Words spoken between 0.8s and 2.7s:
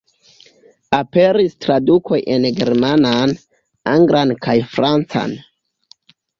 Aperis tradukoj en la